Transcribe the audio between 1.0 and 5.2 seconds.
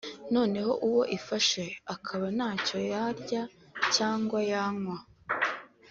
ifashe akaba ntacyo yarya cyangwa yanywa